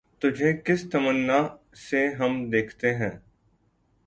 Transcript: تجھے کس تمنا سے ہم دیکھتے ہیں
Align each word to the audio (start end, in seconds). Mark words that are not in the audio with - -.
تجھے 0.21 0.51
کس 0.65 0.89
تمنا 0.91 1.39
سے 1.79 2.07
ہم 2.19 2.49
دیکھتے 2.49 2.93
ہیں 2.95 3.15